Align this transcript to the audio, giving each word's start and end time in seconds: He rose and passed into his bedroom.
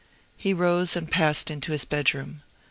He 0.35 0.51
rose 0.51 0.95
and 0.95 1.11
passed 1.11 1.51
into 1.51 1.71
his 1.73 1.85
bedroom. 1.85 2.41